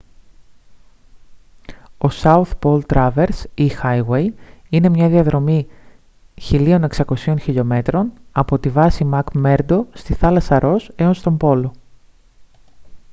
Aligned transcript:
ο 1.97 2.07
south 2.21 2.51
pole 2.63 2.79
traverse 2.93 3.45
ή 3.55 3.71
highway 3.83 4.29
είναι 4.69 4.89
μια 4.89 5.09
διαδρομή 5.09 5.67
1600 6.51 6.87
χλμ 7.39 7.71
από 8.31 8.59
τη 8.59 8.69
βάση 8.69 9.03
μακμέρντο 9.03 9.87
στη 9.93 10.13
θάλασσα 10.13 10.59
ρος 10.59 10.91
έως 10.95 11.21
τον 11.21 11.37
πόλο 11.37 11.73